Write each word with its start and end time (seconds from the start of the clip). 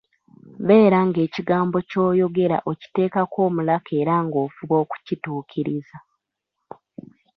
Beera 0.67 0.99
ng'ekigambo 1.07 1.77
ky'oyogera 1.89 2.57
okiteekako 2.71 3.37
omulaka 3.49 3.91
era 4.01 4.13
ng'ofuba 4.25 4.75
okukituukiriza. 4.83 5.97